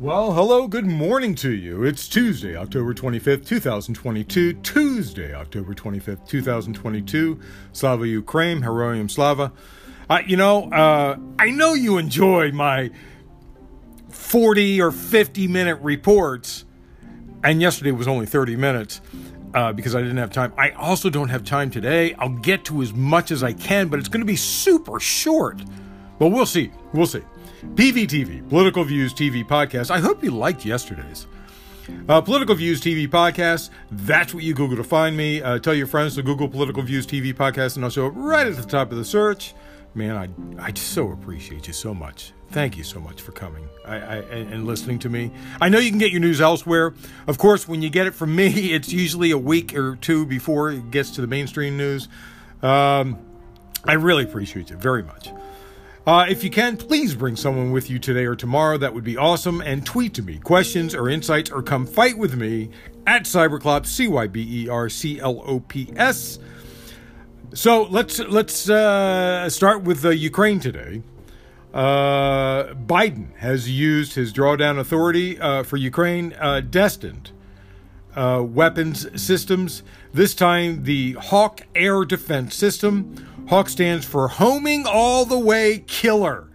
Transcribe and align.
Well, 0.00 0.32
hello, 0.32 0.68
good 0.68 0.86
morning 0.86 1.34
to 1.36 1.50
you. 1.50 1.82
It's 1.82 2.06
Tuesday, 2.06 2.54
October 2.54 2.94
25th, 2.94 3.44
2022. 3.44 4.52
Tuesday, 4.52 5.34
October 5.34 5.74
25th, 5.74 6.24
2022. 6.24 7.40
Slava 7.72 8.06
Ukraine, 8.06 8.60
Heroyam 8.60 9.10
Slava. 9.10 9.52
Uh, 10.08 10.20
you 10.24 10.36
know, 10.36 10.70
uh, 10.70 11.16
I 11.40 11.50
know 11.50 11.74
you 11.74 11.98
enjoy 11.98 12.52
my 12.52 12.92
40 14.08 14.80
or 14.80 14.92
50 14.92 15.48
minute 15.48 15.80
reports, 15.80 16.64
and 17.42 17.60
yesterday 17.60 17.90
was 17.90 18.06
only 18.06 18.26
30 18.26 18.54
minutes 18.54 19.00
uh, 19.52 19.72
because 19.72 19.96
I 19.96 20.00
didn't 20.00 20.18
have 20.18 20.30
time. 20.30 20.52
I 20.56 20.70
also 20.70 21.10
don't 21.10 21.30
have 21.30 21.42
time 21.42 21.72
today. 21.72 22.14
I'll 22.20 22.28
get 22.28 22.64
to 22.66 22.82
as 22.82 22.92
much 22.92 23.32
as 23.32 23.42
I 23.42 23.52
can, 23.52 23.88
but 23.88 23.98
it's 23.98 24.08
going 24.08 24.20
to 24.20 24.26
be 24.26 24.36
super 24.36 25.00
short. 25.00 25.60
But 26.20 26.28
we'll 26.28 26.46
see. 26.46 26.70
We'll 26.92 27.06
see. 27.06 27.22
PVTV, 27.62 28.48
Political 28.48 28.84
Views 28.84 29.12
TV 29.12 29.44
podcast. 29.44 29.90
I 29.90 29.98
hope 29.98 30.22
you 30.22 30.30
liked 30.30 30.64
yesterday's. 30.64 31.26
Uh, 32.08 32.20
Political 32.20 32.54
Views 32.56 32.80
TV 32.80 33.08
podcast. 33.08 33.70
That's 33.90 34.34
what 34.34 34.44
you 34.44 34.54
Google 34.54 34.76
to 34.76 34.84
find 34.84 35.16
me. 35.16 35.42
Uh, 35.42 35.58
tell 35.58 35.74
your 35.74 35.86
friends 35.86 36.14
to 36.16 36.22
Google 36.22 36.48
Political 36.48 36.82
Views 36.82 37.06
TV 37.06 37.32
podcast, 37.32 37.76
and 37.76 37.84
I'll 37.84 37.90
show 37.90 38.06
it 38.06 38.10
right 38.10 38.46
at 38.46 38.56
the 38.56 38.62
top 38.62 38.92
of 38.92 38.98
the 38.98 39.04
search. 39.04 39.54
Man, 39.94 40.16
I 40.16 40.28
I 40.62 40.70
just 40.70 40.92
so 40.92 41.10
appreciate 41.12 41.66
you 41.66 41.72
so 41.72 41.94
much. 41.94 42.32
Thank 42.50 42.76
you 42.76 42.84
so 42.84 43.00
much 43.00 43.20
for 43.20 43.32
coming 43.32 43.68
I, 43.84 43.96
I, 43.96 44.16
and 44.16 44.66
listening 44.66 44.98
to 45.00 45.08
me. 45.08 45.30
I 45.60 45.68
know 45.68 45.78
you 45.78 45.90
can 45.90 45.98
get 45.98 46.12
your 46.12 46.20
news 46.20 46.40
elsewhere. 46.40 46.94
Of 47.26 47.38
course, 47.38 47.66
when 47.66 47.82
you 47.82 47.90
get 47.90 48.06
it 48.06 48.14
from 48.14 48.34
me, 48.36 48.72
it's 48.72 48.92
usually 48.92 49.30
a 49.30 49.38
week 49.38 49.74
or 49.74 49.96
two 49.96 50.26
before 50.26 50.70
it 50.70 50.90
gets 50.90 51.10
to 51.12 51.20
the 51.20 51.26
mainstream 51.26 51.76
news. 51.76 52.08
Um, 52.62 53.18
I 53.84 53.94
really 53.94 54.24
appreciate 54.24 54.70
you 54.70 54.76
very 54.76 55.02
much. 55.02 55.30
Uh, 56.08 56.24
if 56.26 56.42
you 56.42 56.48
can, 56.48 56.74
please 56.74 57.14
bring 57.14 57.36
someone 57.36 57.70
with 57.70 57.90
you 57.90 57.98
today 57.98 58.24
or 58.24 58.34
tomorrow. 58.34 58.78
That 58.78 58.94
would 58.94 59.04
be 59.04 59.18
awesome. 59.18 59.60
And 59.60 59.84
tweet 59.84 60.14
to 60.14 60.22
me 60.22 60.38
questions 60.38 60.94
or 60.94 61.10
insights 61.10 61.50
or 61.50 61.62
come 61.62 61.84
fight 61.84 62.16
with 62.16 62.34
me 62.34 62.70
at 63.06 63.24
Cyberclops, 63.24 63.88
C 63.88 64.08
Y 64.08 64.26
B 64.26 64.62
E 64.64 64.68
R 64.70 64.88
C 64.88 65.20
L 65.20 65.42
O 65.44 65.60
P 65.60 65.92
S. 65.96 66.38
So 67.52 67.82
let's 67.82 68.20
let's 68.20 68.70
uh, 68.70 69.50
start 69.50 69.82
with 69.82 70.02
uh, 70.02 70.08
Ukraine 70.08 70.60
today. 70.60 71.02
Uh, 71.74 72.72
Biden 72.72 73.36
has 73.36 73.68
used 73.68 74.14
his 74.14 74.32
drawdown 74.32 74.78
authority 74.78 75.38
uh, 75.38 75.62
for 75.62 75.76
Ukraine 75.76 76.34
uh, 76.40 76.60
destined 76.60 77.32
weapons 78.16 79.22
systems. 79.22 79.82
This 80.14 80.34
time, 80.34 80.84
the 80.84 81.12
Hawk 81.20 81.60
air 81.74 82.06
defense 82.06 82.54
system 82.54 83.37
Hawk 83.48 83.70
stands 83.70 84.04
for 84.04 84.28
Homing 84.28 84.84
All 84.86 85.24
the 85.24 85.38
Way 85.38 85.78
Killer. 85.86 86.48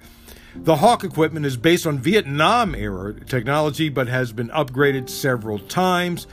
The 0.55 0.75
Hawk 0.75 1.03
equipment 1.03 1.43
is 1.43 1.57
based 1.57 1.87
on 1.87 1.97
Vietnam 1.97 2.75
era 2.75 3.19
technology 3.25 3.89
but 3.89 4.07
has 4.07 4.31
been 4.31 4.49
upgraded 4.49 5.09
several 5.09 5.57
times. 5.57 6.27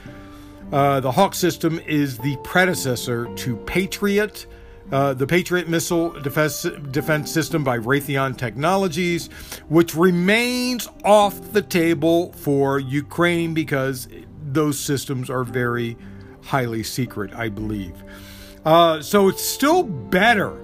Uh, 0.71 0.99
the 0.99 1.13
Hawk 1.13 1.33
system 1.33 1.79
is 1.87 2.19
the 2.19 2.37
predecessor 2.43 3.25
to 3.37 3.55
Patriot, 3.57 4.45
uh, 4.91 5.15
the 5.15 5.25
Patriot 5.25 5.67
missile 5.67 6.11
defense, 6.21 6.67
defense 6.91 7.31
system 7.31 7.63
by 7.63 7.79
Raytheon 7.79 8.37
Technologies, 8.37 9.31
which 9.67 9.95
remains 9.95 10.87
off 11.03 11.53
the 11.53 11.63
table 11.63 12.33
for 12.33 12.77
Ukraine 12.77 13.55
because 13.55 14.07
those 14.45 14.79
systems 14.79 15.27
are 15.27 15.43
very 15.43 15.97
highly 16.43 16.83
secret, 16.83 17.33
I 17.33 17.49
believe. 17.49 17.95
Uh, 18.65 19.01
so 19.01 19.27
it's 19.27 19.43
still 19.43 19.83
better 19.83 20.61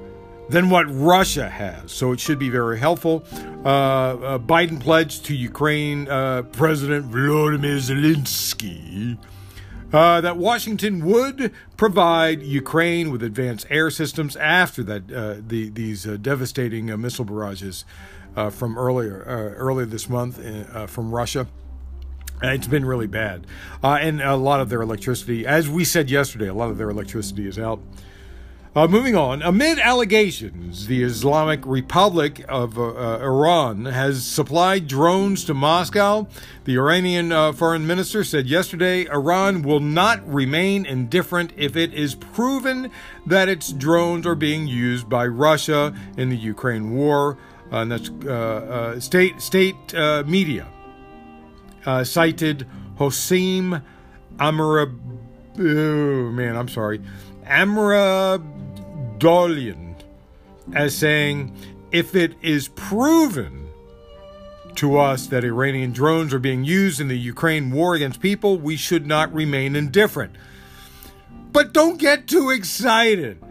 than 0.49 0.69
what 0.69 0.85
Russia 0.89 1.49
has. 1.49 1.91
So 1.91 2.11
it 2.11 2.19
should 2.19 2.39
be 2.39 2.49
very 2.49 2.79
helpful. 2.79 3.23
Uh, 3.33 3.67
uh, 3.67 4.39
Biden 4.39 4.79
pledged 4.79 5.25
to 5.25 5.35
Ukraine 5.35 6.07
uh, 6.07 6.43
President 6.43 7.11
Volodymyr 7.11 7.77
Zelensky 7.79 9.17
uh, 9.91 10.21
that 10.21 10.37
Washington 10.37 11.05
would 11.05 11.51
provide 11.75 12.41
Ukraine 12.43 13.11
with 13.11 13.23
advanced 13.23 13.65
air 13.69 13.89
systems 13.89 14.35
after 14.37 14.83
that 14.83 15.11
uh, 15.11 15.35
the, 15.45 15.69
these 15.69 16.03
devastating 16.03 16.99
missile 17.01 17.25
barrages 17.25 17.83
from 18.51 18.77
earlier 18.77 19.23
earlier 19.57 19.85
this 19.85 20.07
month 20.07 20.39
from 20.89 21.11
Russia. 21.13 21.47
It's 22.41 22.67
been 22.67 22.85
really 22.85 23.07
bad. 23.07 23.47
Uh, 23.83 23.97
and 23.99 24.21
a 24.21 24.35
lot 24.35 24.59
of 24.59 24.69
their 24.69 24.81
electricity, 24.81 25.45
as 25.45 25.69
we 25.69 25.83
said 25.83 26.09
yesterday, 26.09 26.47
a 26.47 26.53
lot 26.53 26.69
of 26.69 26.77
their 26.77 26.89
electricity 26.89 27.47
is 27.47 27.57
out. 27.57 27.79
Uh, 28.75 28.87
moving 28.87 29.15
on, 29.15 29.41
amid 29.41 29.79
allegations, 29.79 30.85
the 30.85 31.01
Islamic 31.01 31.65
Republic 31.65 32.45
of 32.47 32.77
uh, 32.77 32.83
uh 32.83 33.19
Iran 33.23 33.85
has 33.85 34.23
supplied 34.23 34.87
drones 34.87 35.45
to 35.45 35.55
Moscow. 35.55 36.27
The 36.65 36.77
Iranian 36.77 37.31
uh, 37.31 37.53
foreign 37.53 37.87
minister 37.87 38.23
said 38.23 38.45
yesterday 38.45 39.07
Iran 39.07 39.63
will 39.63 39.79
not 39.79 40.21
remain 40.31 40.85
indifferent 40.85 41.53
if 41.57 41.75
it 41.75 41.91
is 41.95 42.13
proven 42.13 42.91
that 43.25 43.49
its 43.49 43.73
drones 43.73 44.27
are 44.27 44.35
being 44.35 44.67
used 44.67 45.09
by 45.09 45.25
Russia 45.25 45.95
in 46.15 46.29
the 46.29 46.37
Ukraine 46.37 46.91
war. 46.91 47.39
Uh, 47.71 47.77
and 47.77 47.91
that's 47.91 49.03
state 49.03 49.41
state 49.41 49.93
media 50.27 50.67
uh, 51.87 52.03
cited 52.03 52.67
Hossein 52.97 53.81
Amra. 54.39 54.91
Oh, 55.57 56.31
man, 56.31 56.55
I'm 56.55 56.67
sorry. 56.67 57.01
Amradolian 57.45 58.45
as 60.75 60.95
saying 60.95 61.55
if 61.91 62.13
it 62.13 62.33
is 62.41 62.67
proven 62.67 63.69
to 64.75 64.99
us 64.99 65.27
that 65.27 65.43
Iranian 65.45 65.91
drones 65.91 66.33
are 66.33 66.39
being 66.39 66.65
used 66.65 66.99
in 66.99 67.07
the 67.07 67.17
Ukraine 67.17 67.71
war 67.71 67.95
against 67.95 68.19
people, 68.19 68.57
we 68.57 68.75
should 68.75 69.07
not 69.07 69.33
remain 69.33 69.75
indifferent. 69.75 70.35
But 71.51 71.73
don't 71.73 71.97
get 71.97 72.27
too 72.27 72.51
excited. 72.51 73.41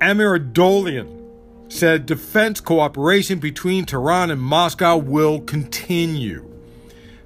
Amiradolian 0.00 1.23
said 1.68 2.06
defense 2.06 2.60
cooperation 2.60 3.38
between 3.38 3.84
Tehran 3.84 4.30
and 4.30 4.40
Moscow 4.40 4.96
will 4.96 5.40
continue. 5.40 6.50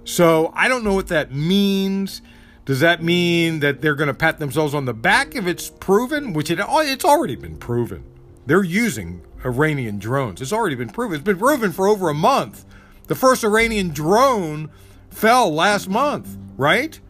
So 0.05 0.53
I 0.55 0.69
don't 0.69 0.85
know 0.85 0.95
what 0.95 1.09
that 1.09 1.33
means. 1.33 2.23
Does 2.65 2.81
that 2.81 3.03
mean 3.03 3.61
that 3.61 3.81
they're 3.81 3.95
going 3.95 4.09
to 4.09 4.15
pat 4.15 4.39
themselves 4.39 4.75
on 4.75 4.85
the 4.85 4.95
back 4.95 5.35
if 5.35 5.47
it's 5.47 5.71
proven? 5.71 6.33
Which 6.33 6.51
it, 6.51 6.61
oh, 6.61 6.81
it's 6.81 7.05
already 7.05 7.37
been 7.37 7.57
proven. 7.57 8.05
They're 8.47 8.63
using 8.63 9.23
Iranian 9.45 9.99
drones. 9.99 10.41
It's 10.41 10.53
already 10.53 10.75
been 10.77 10.91
proven. 10.91 11.17
It's 11.17 11.25
been 11.25 11.39
proven 11.39 11.73
for 11.73 11.89
over 11.89 12.09
a 12.09 12.15
month. 12.15 12.65
The 13.07 13.15
first 13.15 13.45
Iranian 13.45 13.91
drone 13.91 14.71
fell 15.11 15.53
last 15.53 15.89
month, 15.89 16.37
right? 16.57 17.01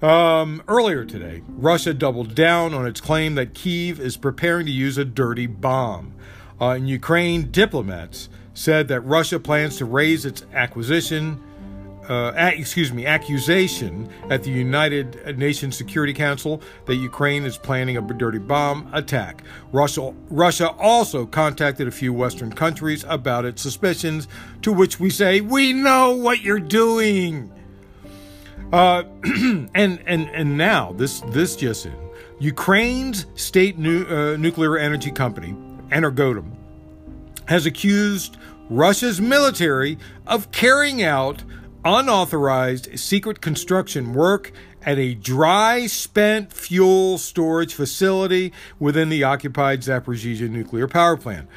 Um, 0.00 0.62
earlier 0.68 1.04
today, 1.04 1.42
Russia 1.48 1.92
doubled 1.92 2.36
down 2.36 2.72
on 2.72 2.86
its 2.86 3.00
claim 3.00 3.34
that 3.34 3.52
Kiev 3.52 3.98
is 3.98 4.16
preparing 4.16 4.64
to 4.66 4.72
use 4.72 4.96
a 4.96 5.04
dirty 5.04 5.46
bomb. 5.46 6.14
Uh, 6.60 6.76
in 6.76 6.86
Ukraine, 6.86 7.50
diplomats 7.50 8.28
said 8.54 8.86
that 8.88 9.00
Russia 9.00 9.40
plans 9.40 9.76
to 9.78 9.84
raise 9.84 10.24
its 10.24 10.46
acquisition, 10.54 11.42
uh, 12.08 12.32
excuse 12.36 12.92
me, 12.92 13.06
accusation 13.06 14.08
at 14.30 14.44
the 14.44 14.50
United 14.50 15.36
Nations 15.36 15.76
Security 15.76 16.14
Council 16.14 16.62
that 16.86 16.94
Ukraine 16.94 17.44
is 17.44 17.58
planning 17.58 17.96
a 17.96 18.00
dirty 18.00 18.38
bomb 18.38 18.88
attack. 18.92 19.42
Russia, 19.72 20.14
Russia 20.30 20.70
also 20.78 21.26
contacted 21.26 21.88
a 21.88 21.92
few 21.92 22.12
Western 22.12 22.52
countries 22.52 23.04
about 23.08 23.44
its 23.44 23.62
suspicions, 23.62 24.28
to 24.62 24.72
which 24.72 25.00
we 25.00 25.10
say, 25.10 25.40
"We 25.40 25.72
know 25.72 26.12
what 26.12 26.42
you're 26.42 26.60
doing." 26.60 27.50
Uh, 28.72 29.02
and 29.74 30.02
and 30.06 30.28
and 30.28 30.58
now 30.58 30.92
this 30.92 31.20
this 31.28 31.56
just 31.56 31.86
in, 31.86 31.94
Ukraine's 32.38 33.26
state 33.34 33.78
nu- 33.78 34.06
uh, 34.06 34.36
nuclear 34.36 34.76
energy 34.76 35.10
company, 35.10 35.54
Energoatom, 35.90 36.50
has 37.46 37.64
accused 37.64 38.36
Russia's 38.68 39.20
military 39.20 39.98
of 40.26 40.50
carrying 40.50 41.02
out 41.02 41.42
unauthorized 41.84 42.98
secret 42.98 43.40
construction 43.40 44.12
work 44.12 44.52
at 44.82 44.98
a 44.98 45.14
dry 45.14 45.86
spent 45.86 46.52
fuel 46.52 47.16
storage 47.16 47.72
facility 47.74 48.52
within 48.78 49.08
the 49.08 49.24
occupied 49.24 49.80
Zaporizhia 49.80 50.48
nuclear 50.50 50.86
power 50.86 51.16
plant. 51.16 51.48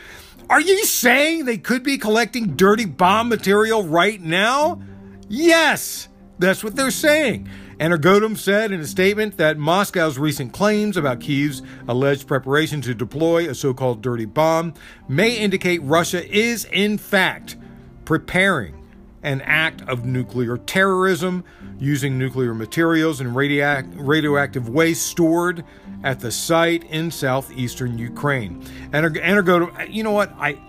Are 0.49 0.61
you 0.61 0.85
saying 0.85 1.45
they 1.45 1.57
could 1.57 1.83
be 1.83 1.97
collecting 1.97 2.55
dirty 2.55 2.85
bomb 2.85 3.29
material 3.29 3.83
right 3.83 4.21
now? 4.21 4.81
Yes. 5.29 6.07
That's 6.41 6.63
what 6.63 6.75
they're 6.75 6.89
saying. 6.89 7.47
Energoatom 7.79 8.35
said 8.35 8.71
in 8.71 8.79
a 8.79 8.88
statement 8.88 9.38
that 9.38 9.59
Moscow's 9.59 10.17
recent 10.17 10.53
claims 10.53 10.97
about 10.97 11.19
Kiev's 11.19 11.61
alleged 11.88 12.27
preparation 12.27 12.81
to 12.81 12.95
deploy 12.95 13.47
a 13.47 13.53
so 13.53 13.75
called 13.75 14.01
dirty 14.01 14.25
bomb 14.25 14.73
may 15.07 15.38
indicate 15.38 15.83
Russia 15.83 16.27
is, 16.27 16.65
in 16.65 16.97
fact, 16.97 17.57
preparing 18.05 18.83
an 19.21 19.41
act 19.41 19.88
of 19.88 20.03
nuclear 20.03 20.57
terrorism 20.57 21.43
using 21.77 22.17
nuclear 22.17 22.55
materials 22.55 23.21
and 23.21 23.35
radioactive 23.35 24.67
waste 24.67 25.05
stored 25.05 25.63
at 26.03 26.21
the 26.21 26.31
site 26.31 26.83
in 26.85 27.11
southeastern 27.11 27.99
Ukraine. 27.99 28.63
Energoatom, 28.91 29.93
you 29.93 30.03
know 30.03 30.11
what? 30.11 30.31
I 30.39 30.59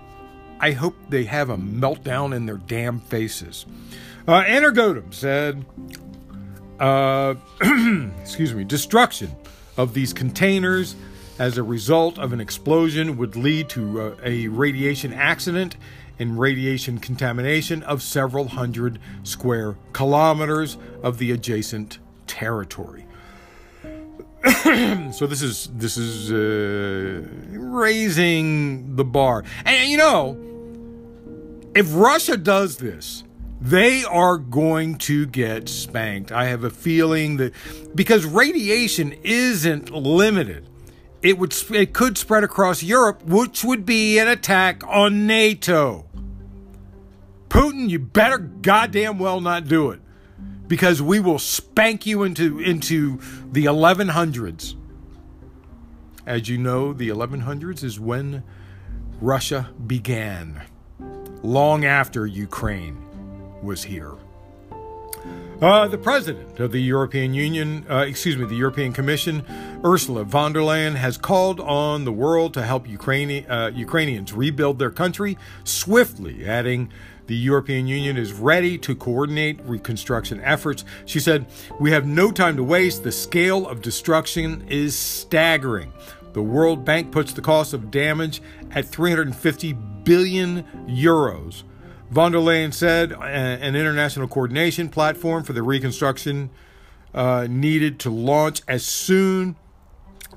I 0.61 0.73
hope 0.73 0.95
they 1.09 1.25
have 1.25 1.49
a 1.49 1.57
meltdown 1.57 2.37
in 2.37 2.45
their 2.47 2.59
damn 2.59 3.01
faces. 3.01 3.67
Uh, 4.27 5.03
said, 5.11 5.65
uh, 6.79 7.35
excuse 8.21 8.55
me, 8.55 8.65
destruction 8.65 9.35
of 9.77 9.95
these 9.95 10.13
containers 10.13 10.95
as 11.39 11.59
a 11.59 11.63
result 11.63 12.19
of 12.19 12.33
an 12.33 12.41
explosion 12.41 13.17
would 13.17 13.35
lead 13.35 13.69
to 13.69 14.01
uh, 14.01 14.17
a 14.23 14.47
radiation 14.49 15.13
accident 15.13 15.77
and 16.19 16.39
radiation 16.39 16.99
contamination 16.99 17.83
of 17.83 18.01
several 18.01 18.47
hundred 18.49 19.01
square 19.25 19.77
kilometers 19.93 20.79
of 21.03 21.19
the 21.19 21.33
adjacent 21.33 21.99
territory. 22.27 23.05
so 25.13 25.27
this 25.27 25.43
is 25.43 25.69
this 25.75 25.97
is 25.97 26.31
uh, 26.31 27.27
raising 27.51 28.95
the 28.95 29.05
bar, 29.05 29.43
and 29.65 29.89
you 29.89 29.97
know, 29.97 30.39
if 31.75 31.93
Russia 31.95 32.37
does 32.37 32.77
this, 32.77 33.25
they 33.63 34.03
are 34.03 34.39
going 34.39 34.97
to 34.97 35.25
get 35.25 35.69
spanked. 35.69 36.33
I 36.33 36.47
have 36.47 36.65
a 36.65 36.71
feeling 36.71 37.37
that 37.37 37.55
because 37.95 38.25
radiation 38.25 39.13
isn't 39.23 39.91
limited, 39.91 40.69
it 41.23 41.39
would 41.39 41.55
it 41.71 41.93
could 41.93 42.19
spread 42.19 42.43
across 42.43 42.83
Europe, 42.83 43.23
which 43.23 43.63
would 43.63 43.87
be 43.87 44.19
an 44.19 44.27
attack 44.27 44.83
on 44.89 45.29
NATO. 45.29 46.07
Putin, 47.49 47.89
you 47.89 48.01
better 48.01 48.39
goddamn 48.39 49.21
well 49.21 49.41
not 49.41 49.69
do 49.69 49.91
it 49.91 50.01
because 50.67 51.01
we 51.01 51.21
will 51.21 51.39
spank 51.39 52.05
you 52.05 52.25
into 52.25 52.59
into 52.59 53.21
the 53.53 53.67
1100s. 53.67 54.75
As 56.27 56.49
you 56.49 56.59
know, 56.59 56.93
the 56.93 57.11
1100s 57.11 57.85
is 57.85 58.01
when 58.01 58.43
Russia 59.21 59.71
began, 59.87 60.63
long 61.45 61.85
after 61.85 62.27
Ukraine 62.27 62.97
was 63.63 63.85
here. 63.85 64.15
Uh, 65.61 65.87
the 65.87 65.99
president 65.99 66.59
of 66.59 66.73
the 66.73 66.83
European 66.83 67.33
Union, 67.33 67.87
uh, 67.89 67.99
excuse 67.99 68.37
me, 68.37 68.45
the 68.45 68.57
European 68.57 68.93
Commission, 68.93 69.45
Ursula 69.85 70.25
von 70.25 70.53
der 70.53 70.61
Leyen, 70.61 70.97
has 70.97 71.17
called 71.17 71.61
on 71.61 72.05
the 72.05 72.11
world 72.11 72.53
to 72.55 72.63
help 72.63 72.87
uh, 72.87 73.71
Ukrainians 73.73 74.33
rebuild 74.33 74.81
their 74.81 74.91
country 74.91 75.39
swiftly, 75.63 76.45
adding, 76.45 76.91
the 77.27 77.37
European 77.37 77.87
Union 77.87 78.17
is 78.17 78.33
ready 78.33 78.77
to 78.79 78.97
coordinate 78.97 79.61
reconstruction 79.63 80.41
efforts. 80.41 80.85
She 81.07 81.21
said, 81.21 81.47
We 81.79 81.93
have 81.93 82.07
no 82.07 82.33
time 82.33 82.57
to 82.57 82.65
waste. 82.65 83.05
The 83.05 83.13
scale 83.13 83.69
of 83.69 83.81
destruction 83.81 84.67
is 84.69 84.99
staggering. 84.99 85.93
The 86.33 86.43
World 86.43 86.85
Bank 86.85 87.13
puts 87.13 87.33
the 87.33 87.41
cost 87.41 87.73
of 87.73 87.91
damage 87.91 88.43
at 88.73 88.87
350 88.87 89.73
billion 90.05 90.65
euros. 90.89 91.63
Von 92.13 92.31
der 92.31 92.41
Leyen 92.41 92.75
said 92.75 93.11
an 93.13 93.75
international 93.75 94.29
coordination 94.29 94.91
platform 94.91 95.43
for 95.45 95.55
the 95.55 95.63
reconstruction 95.63 96.51
uh, 97.15 97.47
needed 97.49 97.99
to 98.01 98.11
launch 98.11 98.61
as 98.69 98.85
soon 98.85 99.57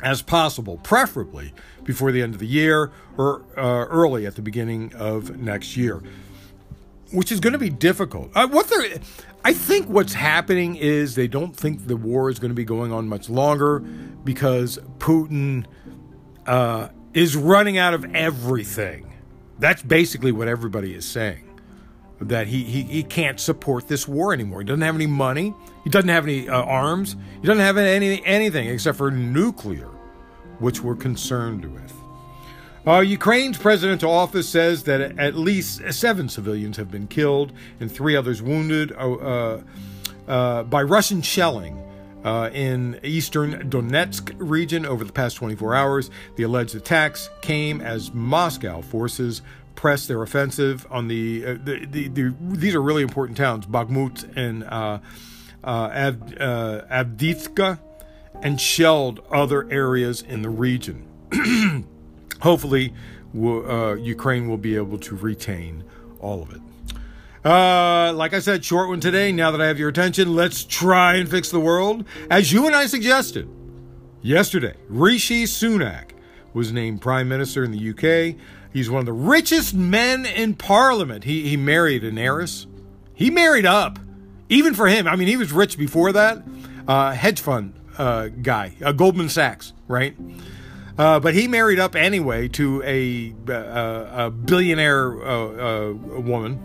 as 0.01 0.22
possible, 0.22 0.77
preferably 0.83 1.54
before 1.83 2.13
the 2.13 2.22
end 2.22 2.33
of 2.33 2.39
the 2.39 2.48
year 2.48 2.94
or 3.18 3.44
uh, 3.57 3.86
early 3.89 4.25
at 4.25 4.36
the 4.36 4.42
beginning 4.42 4.94
of 4.95 5.38
next 5.38 5.75
year, 5.75 6.01
which 7.12 7.30
is 7.30 7.42
going 7.42 7.51
to 7.51 7.60
be 7.60 7.69
difficult. 7.69 8.31
Uh, 8.33 8.48
what 8.48 8.72
I 9.44 9.51
think 9.51 9.89
what's 9.89 10.13
happening 10.13 10.77
is 10.77 11.16
they 11.16 11.27
don't 11.27 11.54
think 11.54 11.88
the 11.88 11.98
war 11.98 12.30
is 12.30 12.39
going 12.39 12.51
to 12.51 12.56
be 12.56 12.63
going 12.63 12.94
on 12.94 13.10
much 13.10 13.30
longer 13.30 13.80
because 13.80 14.80
Putin 15.00 15.66
uh, 16.48 16.88
is 17.13 17.36
running 17.36 17.77
out 17.77 17.94
of 17.94 18.16
everything. 18.16 19.12
That's 19.60 19.83
basically 19.83 20.31
what 20.31 20.48
everybody 20.48 20.94
is 20.94 21.06
saying 21.06 21.45
that 22.27 22.48
he, 22.48 22.63
he, 22.63 22.83
he 22.83 23.04
can't 23.04 23.39
support 23.39 23.88
this 23.88 24.07
war 24.07 24.33
anymore. 24.33 24.62
He 24.62 24.66
doesn't 24.66 24.81
have 24.81 24.95
any 24.95 25.07
money. 25.07 25.54
He 25.83 25.89
doesn't 25.89 26.10
have 26.10 26.25
any 26.25 26.50
uh, 26.50 26.62
arms. 26.62 27.16
He 27.42 27.48
doesn't 27.48 27.63
have 27.63 27.77
any 27.77 28.25
anything 28.25 28.68
except 28.68 28.98
for 28.98 29.12
nuclear, 29.12 29.89
which 30.60 30.81
we're 30.81 30.95
concerned 30.95 31.66
with. 31.74 31.94
Uh, 32.88 33.00
Ukraine's 33.00 33.57
presidential 33.57 34.12
office 34.12 34.48
says 34.48 34.83
that 34.83 35.01
at 35.19 35.36
least 35.36 35.81
seven 35.92 36.30
civilians 36.30 36.77
have 36.77 36.92
been 36.92 37.07
killed 37.07 37.51
and 37.80 37.92
three 37.92 38.16
others 38.16 38.42
wounded 38.42 38.92
uh, 38.92 39.13
uh, 39.13 39.62
uh 40.27 40.63
by 40.63 40.83
Russian 40.83 41.22
shelling. 41.22 41.81
Uh, 42.24 42.50
in 42.54 43.00
eastern 43.04 43.69
Donetsk 43.69 44.33
region 44.39 44.83
over 44.83 45.04
the 45.04 45.13
past 45.13 45.38
24 45.38 45.75
hours, 45.75 46.10
the 46.38 46.42
alleged 46.42 46.74
attacks 46.74 47.30
came 47.42 47.81
as 47.81 48.12
Moscow 48.16 48.81
forces 48.81 49.44
press 49.75 50.07
their 50.07 50.22
offensive 50.24 50.88
on 50.89 51.07
the, 51.07 51.45
uh, 51.45 51.54
the, 51.63 51.86
the, 51.86 52.07
the, 52.07 52.36
these 52.39 52.74
are 52.74 52.81
really 52.81 53.04
important 53.04 53.38
towns 53.38 53.66
Bakhmut 53.66 54.36
and 54.36 54.63
uh, 54.63 55.00
uh, 55.63 55.89
Ab, 55.92 56.36
uh, 56.39 57.75
and 58.42 58.60
shelled 58.60 59.22
other 59.31 59.69
areas 59.72 60.22
in 60.22 60.42
the 60.42 60.50
region. 60.50 61.07
Hopefully, 62.42 62.94
uh, 63.36 63.95
Ukraine 63.95 64.50
will 64.50 64.57
be 64.57 64.75
able 64.75 64.98
to 65.00 65.16
retain 65.16 65.83
all 66.19 66.42
of 66.42 66.54
it. 66.54 66.62
Uh, 67.44 68.12
like 68.13 68.33
I 68.33 68.39
said, 68.39 68.66
short 68.66 68.89
one 68.89 69.00
today. 69.00 69.31
Now 69.31 69.51
that 69.51 69.62
I 69.62 69.68
have 69.68 69.77
your 69.77 69.89
attention, 69.89 70.36
let's 70.36 70.63
try 70.63 71.16
and 71.16 71.30
fix 71.30 71.51
the 71.51 71.60
world. 71.60 72.04
As 72.30 72.51
you 72.51 72.66
and 72.66 72.75
I 72.75 72.88
suggested 72.88 73.48
yesterday, 74.22 74.75
Rishi 74.89 75.44
Sunak 75.44 76.12
was 76.54 76.72
named 76.72 77.01
Prime 77.01 77.30
Minister 77.30 77.63
in 77.63 77.72
the 77.72 77.89
UK. 77.92 78.36
He's 78.75 78.89
one 78.89 79.00
of 79.00 79.06
the 79.06 79.13
richest 79.13 79.74
men 79.74 80.25
in 80.25 80.54
Parliament. 80.54 81.24
He, 81.24 81.48
he 81.48 81.56
married 81.56 82.04
an 82.04 82.18
heiress. 82.18 82.68
He 83.13 83.30
married 83.30 83.66
up. 83.66 84.00
Even 84.50 84.74
for 84.74 84.88
him, 84.88 85.07
I 85.07 85.16
mean, 85.16 85.30
he 85.30 85.38
was 85.38 85.54
rich 85.54 85.77
before 85.77 86.12
that. 86.12 86.44
Uh, 86.86 87.13
hedge 87.13 87.39
fund 87.39 87.74
uh, 87.98 88.27
guy, 88.27 88.75
uh, 88.83 88.92
Goldman 88.92 89.30
Sachs, 89.30 89.72
right? 89.88 90.13
Uh, 90.98 91.22
but 91.22 91.33
he 91.33 91.48
married 91.48 91.80
up 91.80 91.95
anyway 91.95 92.50
to 92.50 92.83
a, 92.83 93.33
uh, 93.50 94.25
a 94.25 94.30
billionaire 94.30 95.25
uh, 95.25 95.94
woman, 95.94 96.60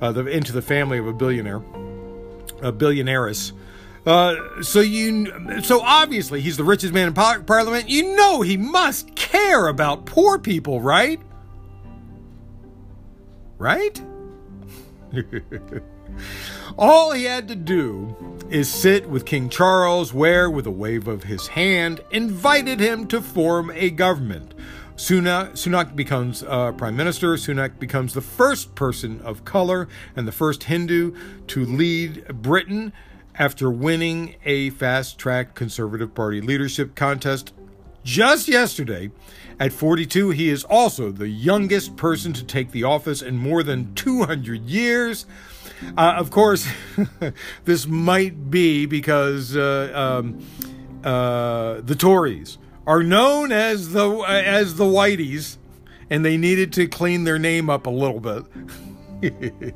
the, 0.00 0.24
into 0.28 0.52
the 0.52 0.62
family 0.62 0.96
of 0.96 1.06
a 1.06 1.12
billionaire, 1.12 1.62
a 2.62 2.72
billionairess. 2.72 3.52
Uh, 4.06 4.62
so 4.62 4.80
you, 4.80 5.62
so 5.62 5.80
obviously 5.82 6.40
he's 6.40 6.56
the 6.56 6.64
richest 6.64 6.94
man 6.94 7.08
in 7.08 7.14
par- 7.14 7.40
Parliament. 7.40 7.88
You 7.88 8.16
know 8.16 8.42
he 8.42 8.56
must 8.56 9.14
care 9.16 9.68
about 9.68 10.06
poor 10.06 10.38
people, 10.38 10.80
right? 10.80 11.20
Right? 13.58 14.00
All 16.78 17.12
he 17.12 17.24
had 17.24 17.48
to 17.48 17.56
do 17.56 18.16
is 18.50 18.72
sit 18.72 19.08
with 19.08 19.24
King 19.24 19.48
Charles, 19.48 20.14
where, 20.14 20.48
with 20.50 20.66
a 20.66 20.70
wave 20.70 21.08
of 21.08 21.24
his 21.24 21.48
hand, 21.48 22.00
invited 22.10 22.80
him 22.80 23.06
to 23.08 23.20
form 23.20 23.70
a 23.74 23.90
government. 23.90 24.54
Sunak, 24.96 25.52
Sunak 25.52 25.94
becomes 25.94 26.42
uh, 26.42 26.72
prime 26.72 26.96
minister. 26.96 27.34
Sunak 27.34 27.78
becomes 27.78 28.14
the 28.14 28.20
first 28.20 28.74
person 28.74 29.20
of 29.20 29.44
color 29.44 29.88
and 30.16 30.26
the 30.26 30.32
first 30.32 30.64
Hindu 30.64 31.14
to 31.48 31.64
lead 31.64 32.26
Britain 32.42 32.92
after 33.38 33.70
winning 33.70 34.34
a 34.44 34.70
fast 34.70 35.18
track 35.18 35.54
Conservative 35.54 36.14
Party 36.14 36.40
leadership 36.40 36.94
contest 36.94 37.52
just 38.04 38.48
yesterday. 38.48 39.10
At 39.60 39.72
42, 39.72 40.30
he 40.30 40.50
is 40.50 40.64
also 40.64 41.10
the 41.10 41.28
youngest 41.28 41.96
person 41.96 42.32
to 42.34 42.44
take 42.44 42.70
the 42.70 42.84
office 42.84 43.22
in 43.22 43.36
more 43.36 43.62
than 43.62 43.94
200 43.94 44.62
years. 44.62 45.26
Uh, 45.96 46.14
of 46.16 46.30
course, 46.30 46.68
this 47.64 47.86
might 47.86 48.50
be 48.50 48.86
because 48.86 49.56
uh, 49.56 49.92
um, 49.94 50.44
uh, 51.04 51.80
the 51.80 51.94
Tories 51.94 52.58
are 52.86 53.02
known 53.02 53.52
as 53.52 53.90
the 53.90 54.08
as 54.26 54.76
the 54.76 54.84
Whiteys, 54.84 55.58
and 56.08 56.24
they 56.24 56.36
needed 56.36 56.72
to 56.74 56.88
clean 56.88 57.24
their 57.24 57.38
name 57.38 57.68
up 57.68 57.86
a 57.86 57.90
little 57.90 58.20
bit. 58.20 58.44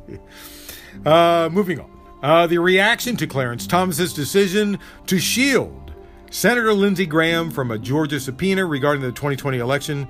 Uh, 1.06 1.48
moving 1.50 1.80
on. 1.80 2.01
Uh, 2.22 2.46
the 2.46 2.58
reaction 2.58 3.16
to 3.16 3.26
Clarence 3.26 3.66
Thomas's 3.66 4.12
decision 4.12 4.78
to 5.06 5.18
shield 5.18 5.92
Senator 6.30 6.72
Lindsey 6.72 7.04
Graham 7.04 7.50
from 7.50 7.70
a 7.70 7.78
Georgia 7.78 8.20
subpoena 8.20 8.64
regarding 8.64 9.02
the 9.02 9.10
2020 9.10 9.58
election 9.58 10.06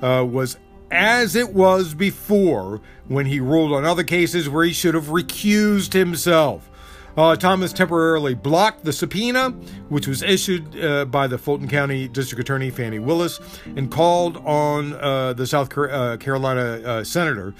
uh, 0.00 0.26
was 0.28 0.56
as 0.90 1.36
it 1.36 1.52
was 1.52 1.94
before 1.94 2.80
when 3.08 3.26
he 3.26 3.40
ruled 3.40 3.72
on 3.72 3.84
other 3.84 4.02
cases 4.02 4.48
where 4.48 4.64
he 4.64 4.72
should 4.72 4.94
have 4.94 5.06
recused 5.06 5.92
himself. 5.92 6.69
Uh, 7.16 7.36
Thomas 7.36 7.72
temporarily 7.72 8.34
blocked 8.34 8.84
the 8.84 8.92
subpoena, 8.92 9.50
which 9.88 10.06
was 10.06 10.22
issued 10.22 10.82
uh, 10.82 11.04
by 11.04 11.26
the 11.26 11.38
Fulton 11.38 11.68
County 11.68 12.08
District 12.08 12.40
Attorney 12.40 12.70
Fani 12.70 12.98
Willis, 12.98 13.40
and 13.76 13.90
called 13.90 14.36
on 14.38 14.94
uh, 14.94 15.32
the 15.32 15.46
South 15.46 15.76
uh, 15.76 16.16
Carolina 16.18 16.60
uh, 16.60 17.04
senator 17.04 17.54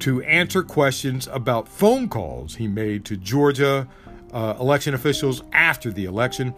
to 0.00 0.22
answer 0.22 0.62
questions 0.62 1.28
about 1.32 1.66
phone 1.66 2.08
calls 2.08 2.56
he 2.56 2.68
made 2.68 3.04
to 3.06 3.16
Georgia 3.16 3.88
uh, 4.32 4.54
election 4.60 4.94
officials 4.94 5.42
after 5.52 5.90
the 5.90 6.04
election. 6.04 6.54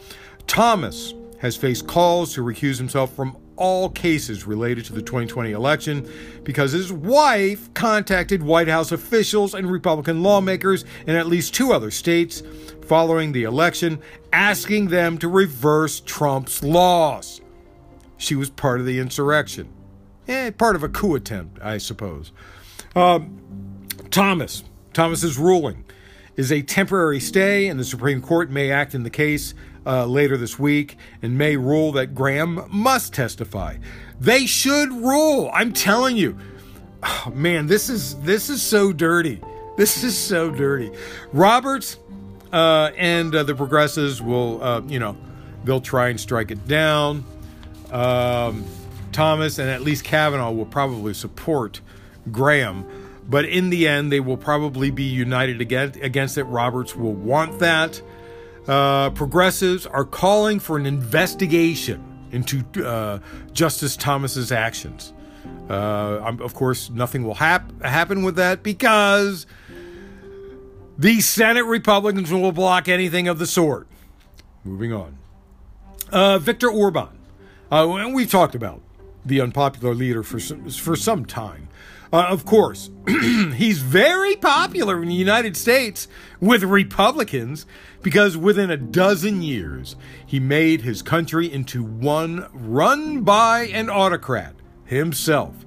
Thomas 0.47 1.15
has 1.41 1.57
faced 1.57 1.87
calls 1.87 2.35
to 2.35 2.43
recuse 2.43 2.79
himself 2.79 3.15
from 3.15 3.37
all 3.57 3.89
cases 3.89 4.47
related 4.47 4.85
to 4.87 4.93
the 4.93 5.03
2020 5.03 5.53
election 5.53 6.11
because 6.45 6.73
his 6.73 6.93
wife 6.93 7.73
contacted 7.75 8.43
White 8.43 8.69
House 8.69 8.93
officials 8.93 9.55
and 9.55 9.71
Republican 9.71 10.23
lawmakers 10.23 10.85
in 11.07 11.17
at 11.17 11.27
least 11.27 11.55
two 11.55 11.73
other 11.73 11.91
states 11.91 12.43
following 12.87 13.33
the 13.33 13.45
election, 13.45 14.01
asking 14.33 14.89
them 14.89 15.19
to 15.19 15.29
reverse 15.29 16.01
Trump's 16.01 16.63
laws. 16.63 17.41
She 18.17 18.35
was 18.35 18.51
part 18.51 18.81
of 18.81 18.87
the 18.87 18.99
insurrection. 18.99 19.69
Eh, 20.29 20.51
part 20.51 20.77
of 20.77 20.83
a 20.83 20.89
coup 20.89 21.15
attempt, 21.15 21.61
I 21.63 21.79
suppose. 21.79 22.33
Um, 22.95 23.41
Thomas. 24.11 24.65
Thomas's 24.93 25.39
ruling 25.39 25.85
is 26.37 26.53
a 26.53 26.63
temporary 26.63 27.21
stay, 27.21 27.69
and 27.69 27.79
the 27.81 27.85
Supreme 27.85 28.21
Court 28.21 28.51
may 28.51 28.71
act 28.71 28.95
in 28.95 29.03
the 29.03 29.11
case 29.11 29.55
uh, 29.87 30.07
later 30.07 30.37
this 30.37 30.59
week 30.59 30.97
and 31.23 31.37
may 31.37 31.57
rule 31.57 31.93
that 31.93 32.15
Graham 32.15 32.67
must 32.71 33.13
testify. 33.13 33.77
They 34.21 34.47
should 34.47 34.91
rule. 34.91 35.51
I'm 35.53 35.73
telling 35.73 36.17
you. 36.17 36.39
Oh, 37.03 37.33
man, 37.35 37.67
this 37.67 37.91
is 37.91 38.15
this 38.21 38.49
is 38.49 38.63
so 38.63 38.93
dirty. 38.93 39.41
This 39.77 40.05
is 40.05 40.17
so 40.17 40.51
dirty. 40.51 40.93
Roberts 41.33 41.99
uh, 42.53 42.91
and 42.97 43.35
uh, 43.35 43.43
the 43.43 43.55
progressives 43.55 44.21
will, 44.21 44.63
uh, 44.63 44.83
you 44.83 44.99
know, 44.99 45.17
they'll 45.65 45.81
try 45.81 46.09
and 46.09 46.21
strike 46.21 46.51
it 46.51 46.69
down. 46.69 47.25
Um, 47.91 48.65
Thomas 49.11 49.59
and 49.59 49.69
at 49.69 49.83
least 49.83 50.05
Kavanaugh 50.05 50.53
will 50.53 50.67
probably 50.67 51.15
support 51.15 51.81
Graham, 52.31 52.87
but 53.29 53.45
in 53.45 53.71
the 53.71 53.89
end, 53.89 54.13
they 54.13 54.21
will 54.21 54.37
probably 54.37 54.91
be 54.91 55.05
united 55.05 55.61
against, 55.61 55.99
against 56.01 56.39
it. 56.39 56.45
Roberts 56.45 56.95
will 56.95 57.15
want 57.15 57.59
that. 57.59 58.01
Uh, 58.67 59.11
progressives 59.11 59.87
are 59.87 60.05
calling 60.05 60.61
for 60.61 60.77
an 60.77 60.87
investigation 60.87 62.03
into 62.31 62.65
uh, 62.87 63.19
Justice 63.53 63.97
Thomas's 63.97 64.53
actions. 64.53 65.13
Uh, 65.69 66.35
of 66.41 66.55
course, 66.55 66.91
nothing 66.91 67.25
will 67.25 67.35
hap- 67.35 67.83
happen 67.83 68.23
with 68.23 68.37
that 68.37 68.63
because 68.63 69.47
the 70.99 71.21
Senate 71.21 71.65
Republicans 71.65 72.31
will 72.31 72.53
block 72.53 72.89
anything 72.89 73.29
of 73.29 73.39
the 73.39 73.47
sort. 73.47 73.87
Moving 74.65 74.93
on. 74.93 75.19
Uh, 76.11 76.39
Viktor 76.39 76.71
Orban. 76.71 77.09
Uh, 77.71 78.11
we've 78.13 78.31
talked 78.31 78.55
about 78.55 78.81
the 79.25 79.41
unpopular 79.41 79.95
leader 79.95 80.23
for 80.23 80.39
some, 80.39 80.69
for 80.69 80.95
some 80.95 81.25
time. 81.25 81.69
Uh, 82.13 82.27
of 82.29 82.45
course, 82.45 82.91
he's 83.55 83.81
very 83.81 84.37
popular 84.37 85.03
in 85.03 85.09
the 85.09 85.15
United 85.15 85.57
States 85.57 86.09
with 86.41 86.63
Republicans 86.63 87.65
because 88.03 88.37
within 88.37 88.71
a 88.71 88.77
dozen 88.77 89.41
years, 89.41 89.97
he 90.27 90.39
made 90.39 90.83
his 90.83 91.01
country 91.01 91.51
into 91.51 91.83
one 91.83 92.47
run 92.53 93.23
by 93.23 93.63
an 93.69 93.89
autocrat 93.89 94.55
himself. 94.85 95.65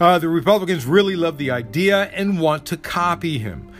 Uh, 0.00 0.18
the 0.18 0.28
Republicans 0.28 0.86
really 0.86 1.16
love 1.16 1.36
the 1.36 1.50
idea 1.50 2.04
and 2.14 2.40
want 2.40 2.64
to 2.64 2.76
copy 2.76 3.38
him. 3.38 3.70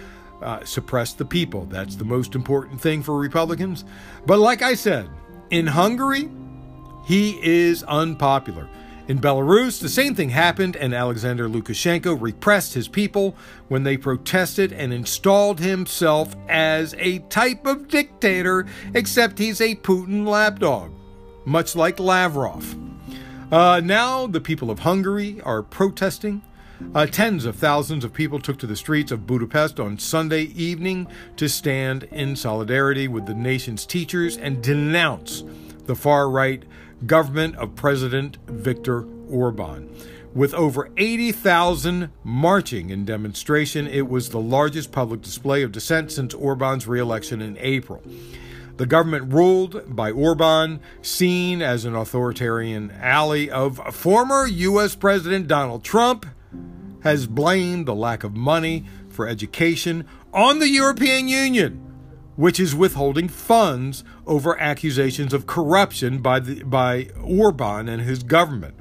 Uh, 0.42 0.62
suppress 0.64 1.14
the 1.14 1.24
people. 1.24 1.64
That's 1.66 1.96
the 1.96 2.04
most 2.04 2.34
important 2.34 2.80
thing 2.80 3.02
for 3.02 3.18
Republicans. 3.18 3.84
But 4.26 4.38
like 4.38 4.62
I 4.62 4.74
said, 4.74 5.08
in 5.50 5.66
Hungary, 5.66 6.28
he 7.06 7.40
is 7.42 7.82
unpopular. 7.84 8.68
In 9.08 9.20
Belarus, 9.20 9.80
the 9.80 9.88
same 9.88 10.14
thing 10.14 10.28
happened, 10.28 10.76
and 10.76 10.94
Alexander 10.94 11.48
Lukashenko 11.48 12.20
repressed 12.20 12.74
his 12.74 12.88
people 12.88 13.34
when 13.68 13.82
they 13.82 13.96
protested 13.96 14.70
and 14.70 14.92
installed 14.92 15.60
himself 15.60 16.36
as 16.46 16.94
a 16.98 17.20
type 17.30 17.64
of 17.64 17.88
dictator, 17.88 18.66
except 18.92 19.38
he's 19.38 19.62
a 19.62 19.76
Putin 19.76 20.28
lapdog, 20.28 20.92
much 21.46 21.74
like 21.74 21.98
Lavrov. 21.98 22.76
Uh, 23.50 23.80
now, 23.82 24.26
the 24.26 24.42
people 24.42 24.70
of 24.70 24.80
Hungary 24.80 25.40
are 25.40 25.62
protesting. 25.62 26.42
Uh, 26.94 27.06
tens 27.06 27.46
of 27.46 27.56
thousands 27.56 28.04
of 28.04 28.12
people 28.12 28.38
took 28.38 28.58
to 28.58 28.66
the 28.66 28.76
streets 28.76 29.10
of 29.10 29.26
Budapest 29.26 29.80
on 29.80 29.98
Sunday 29.98 30.42
evening 30.42 31.08
to 31.38 31.48
stand 31.48 32.04
in 32.04 32.36
solidarity 32.36 33.08
with 33.08 33.24
the 33.24 33.34
nation's 33.34 33.86
teachers 33.86 34.36
and 34.36 34.62
denounce 34.62 35.44
the 35.86 35.96
far 35.96 36.28
right 36.28 36.62
government 37.06 37.56
of 37.56 37.74
President 37.74 38.38
Viktor 38.46 39.06
Orban. 39.30 39.94
With 40.34 40.52
over 40.54 40.90
80,000 40.96 42.10
marching 42.22 42.90
in 42.90 43.04
demonstration, 43.04 43.86
it 43.86 44.08
was 44.08 44.28
the 44.28 44.40
largest 44.40 44.92
public 44.92 45.22
display 45.22 45.62
of 45.62 45.72
dissent 45.72 46.12
since 46.12 46.34
Orban's 46.34 46.86
reelection 46.86 47.40
in 47.40 47.56
April. 47.58 48.02
The 48.76 48.86
government 48.86 49.32
ruled 49.32 49.96
by 49.96 50.12
Orban, 50.12 50.80
seen 51.02 51.62
as 51.62 51.84
an 51.84 51.96
authoritarian 51.96 52.92
ally 53.00 53.48
of 53.48 53.78
former 53.94 54.46
U.S. 54.46 54.94
President 54.94 55.48
Donald 55.48 55.82
Trump, 55.82 56.26
has 57.02 57.26
blamed 57.26 57.86
the 57.86 57.94
lack 57.94 58.22
of 58.22 58.36
money 58.36 58.84
for 59.08 59.26
education 59.26 60.06
on 60.32 60.58
the 60.58 60.68
European 60.68 61.26
Union 61.26 61.87
which 62.38 62.60
is 62.60 62.72
withholding 62.72 63.26
funds 63.26 64.04
over 64.24 64.56
accusations 64.60 65.32
of 65.32 65.44
corruption 65.44 66.18
by, 66.18 66.38
the, 66.38 66.62
by 66.62 67.08
Orban 67.20 67.88
and 67.88 68.00
his 68.00 68.22
government. 68.22 68.76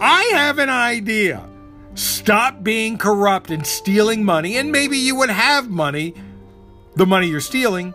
I 0.00 0.22
have 0.32 0.58
an 0.58 0.70
idea. 0.70 1.46
Stop 1.94 2.64
being 2.64 2.96
corrupt 2.96 3.50
and 3.50 3.66
stealing 3.66 4.24
money, 4.24 4.56
and 4.56 4.72
maybe 4.72 4.96
you 4.96 5.14
would 5.16 5.28
have 5.28 5.68
money, 5.68 6.14
the 6.96 7.04
money 7.04 7.26
you're 7.26 7.42
stealing, 7.42 7.92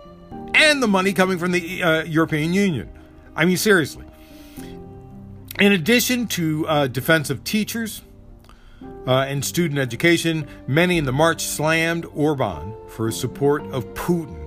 and 0.54 0.84
the 0.84 0.88
money 0.88 1.12
coming 1.12 1.40
from 1.40 1.54
the 1.54 1.82
uh, 1.82 2.04
European 2.04 2.54
Union. 2.54 2.88
I 3.36 3.46
mean, 3.46 3.58
seriously. 3.58 4.06
In 5.60 5.72
addition 5.72 6.28
to 6.28 6.68
uh, 6.68 6.88
of 7.32 7.44
teachers 7.44 8.04
uh, 9.08 9.26
and 9.28 9.44
student 9.44 9.80
education, 9.80 10.48
many 10.68 11.00
in 11.00 11.06
the 11.06 11.12
march 11.12 11.44
slammed 11.44 12.06
Orban 12.14 12.76
for 12.90 13.08
his 13.08 13.20
support 13.20 13.64
of 13.72 13.86
Putin 13.96 14.43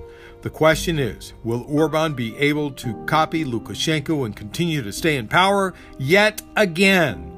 the 0.46 0.50
question 0.50 1.00
is 1.00 1.32
will 1.42 1.64
Orban 1.68 2.14
be 2.14 2.36
able 2.36 2.70
to 2.70 2.94
copy 3.06 3.44
Lukashenko 3.44 4.24
and 4.24 4.36
continue 4.36 4.80
to 4.80 4.92
stay 4.92 5.16
in 5.16 5.26
power 5.26 5.74
yet 5.98 6.40
again? 6.54 7.32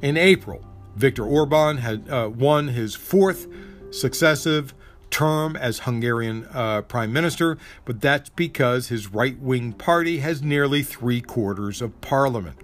In 0.00 0.16
April, 0.16 0.64
Viktor 0.96 1.22
Orban 1.22 1.76
had 1.76 2.08
uh, 2.08 2.30
won 2.34 2.68
his 2.68 2.94
fourth 2.94 3.46
successive 3.90 4.72
term 5.10 5.54
as 5.54 5.80
Hungarian 5.80 6.48
uh, 6.54 6.80
prime 6.80 7.12
minister, 7.12 7.58
but 7.84 8.00
that's 8.00 8.30
because 8.30 8.88
his 8.88 9.12
right 9.12 9.38
wing 9.38 9.74
party 9.74 10.20
has 10.20 10.40
nearly 10.40 10.82
three 10.82 11.20
quarters 11.20 11.82
of 11.82 12.00
parliament. 12.00 12.56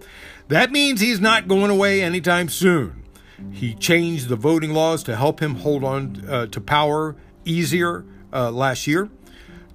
That 0.49 0.73
means 0.73 1.03
he's 1.03 1.21
not 1.21 1.49
going 1.49 1.71
away 1.71 2.03
anytime 2.03 2.49
soon. 2.49 3.03
He 3.53 3.75
changed 3.75 4.31
the 4.31 4.37
voting 4.37 4.73
laws 4.73 5.03
to 5.03 5.17
help 5.17 5.41
him 5.41 5.57
hold 5.57 5.85
on 5.85 6.25
uh, 6.27 6.47
to 6.47 6.63
power 6.63 7.15
easier 7.45 8.07
uh, 8.33 8.51
last 8.51 8.87
year. 8.87 9.11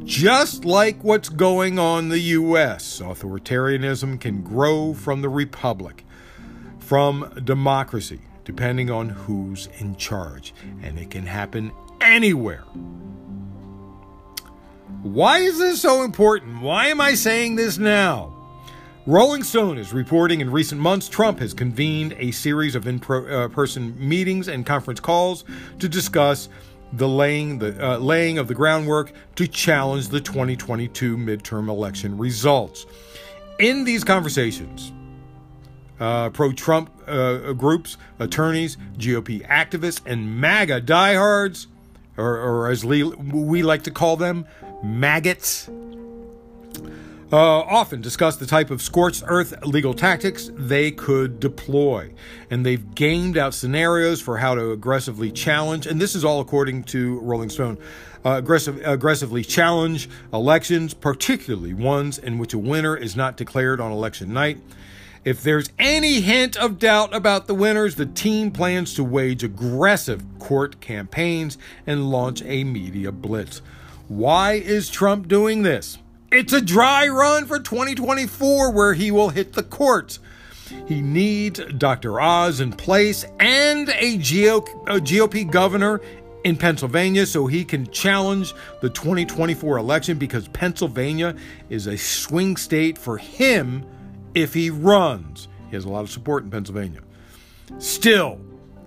Just 0.03 0.65
like 0.65 1.03
what's 1.03 1.29
going 1.29 1.77
on 1.77 2.05
in 2.05 2.09
the 2.09 2.19
U.S., 2.19 2.99
authoritarianism 2.99 4.19
can 4.19 4.41
grow 4.41 4.95
from 4.95 5.21
the 5.21 5.29
republic, 5.29 6.05
from 6.79 7.31
democracy, 7.43 8.19
depending 8.43 8.89
on 8.89 9.09
who's 9.09 9.67
in 9.77 9.95
charge, 9.95 10.55
and 10.81 10.97
it 10.97 11.11
can 11.11 11.27
happen 11.27 11.71
anywhere. 12.01 12.63
Why 15.03 15.39
is 15.39 15.59
this 15.59 15.81
so 15.81 16.03
important? 16.03 16.61
Why 16.61 16.87
am 16.87 16.99
I 16.99 17.13
saying 17.13 17.55
this 17.55 17.77
now? 17.77 18.35
Rolling 19.07 19.43
Stone 19.43 19.77
is 19.79 19.93
reporting 19.93 20.41
in 20.41 20.51
recent 20.51 20.79
months 20.79 21.09
Trump 21.09 21.39
has 21.39 21.53
convened 21.53 22.15
a 22.19 22.31
series 22.31 22.75
of 22.75 22.85
in 22.85 23.01
uh, 23.09 23.47
person 23.49 23.95
meetings 23.97 24.47
and 24.47 24.63
conference 24.63 24.99
calls 24.99 25.43
to 25.79 25.89
discuss 25.89 26.49
the 26.93 27.07
laying 27.07 27.59
the 27.59 27.93
uh, 27.93 27.97
laying 27.97 28.37
of 28.37 28.47
the 28.47 28.53
groundwork 28.53 29.11
to 29.35 29.47
challenge 29.47 30.09
the 30.09 30.21
2022 30.21 31.17
midterm 31.17 31.69
election 31.69 32.17
results. 32.17 32.85
In 33.59 33.83
these 33.83 34.03
conversations, 34.03 34.91
uh, 35.99 36.29
pro-Trump 36.31 36.89
uh, 37.07 37.53
groups, 37.53 37.97
attorneys, 38.19 38.77
GOP 38.97 39.47
activists, 39.47 40.01
and 40.05 40.41
MAGA 40.41 40.81
diehards, 40.81 41.67
or, 42.17 42.37
or 42.37 42.69
as 42.69 42.83
we 42.83 43.61
like 43.61 43.83
to 43.83 43.91
call 43.91 44.17
them, 44.17 44.45
maggots, 44.83 45.69
uh, 47.31 47.61
often 47.61 48.01
discuss 48.01 48.35
the 48.35 48.45
type 48.45 48.69
of 48.69 48.81
scorched 48.81 49.23
earth 49.25 49.53
legal 49.65 49.93
tactics 49.93 50.49
they 50.53 50.91
could 50.91 51.39
deploy. 51.39 52.11
And 52.49 52.65
they've 52.65 52.93
gamed 52.93 53.37
out 53.37 53.53
scenarios 53.53 54.21
for 54.21 54.37
how 54.37 54.55
to 54.55 54.71
aggressively 54.71 55.31
challenge, 55.31 55.87
and 55.87 55.99
this 56.01 56.15
is 56.15 56.25
all 56.25 56.41
according 56.41 56.83
to 56.85 57.19
Rolling 57.19 57.49
Stone. 57.49 57.77
Uh, 58.23 58.33
aggressive, 58.37 58.79
aggressively 58.85 59.43
challenge 59.43 60.09
elections, 60.31 60.93
particularly 60.93 61.73
ones 61.73 62.19
in 62.19 62.37
which 62.37 62.53
a 62.53 62.57
winner 62.57 62.95
is 62.95 63.15
not 63.15 63.37
declared 63.37 63.79
on 63.79 63.91
election 63.91 64.31
night. 64.31 64.59
If 65.23 65.41
there's 65.41 65.69
any 65.79 66.21
hint 66.21 66.57
of 66.57 66.79
doubt 66.79 67.15
about 67.15 67.47
the 67.47 67.53
winners, 67.53 67.95
the 67.95 68.07
team 68.07 68.51
plans 68.51 68.93
to 68.95 69.03
wage 69.03 69.43
aggressive 69.43 70.23
court 70.39 70.81
campaigns 70.81 71.57
and 71.87 72.11
launch 72.11 72.41
a 72.43 72.63
media 72.63 73.11
blitz. 73.11 73.61
Why 74.07 74.53
is 74.53 74.89
Trump 74.89 75.27
doing 75.27 75.61
this? 75.61 75.97
It's 76.31 76.53
a 76.53 76.61
dry 76.61 77.09
run 77.09 77.45
for 77.45 77.59
2024 77.59 78.71
where 78.71 78.93
he 78.93 79.11
will 79.11 79.29
hit 79.29 79.51
the 79.51 79.63
courts. 79.63 80.19
He 80.87 81.01
needs 81.01 81.59
Dr. 81.77 82.21
Oz 82.21 82.61
in 82.61 82.71
place 82.71 83.25
and 83.37 83.89
a, 83.89 84.17
GOP 84.17 85.51
governor 85.51 85.99
in 86.45 86.55
Pennsylvania 86.55 87.25
so 87.25 87.47
he 87.47 87.65
can 87.65 87.91
challenge 87.91 88.53
the 88.79 88.89
2024 88.89 89.77
election 89.77 90.17
because 90.17 90.47
Pennsylvania 90.47 91.35
is 91.69 91.87
a 91.87 91.97
swing 91.97 92.55
state 92.55 92.97
for 92.97 93.17
him 93.17 93.85
if 94.33 94.53
he 94.53 94.69
runs. 94.69 95.49
He 95.67 95.75
has 95.75 95.83
a 95.83 95.89
lot 95.89 96.05
of 96.05 96.09
support 96.09 96.45
in 96.45 96.49
Pennsylvania. 96.49 97.01
Still, 97.77 98.39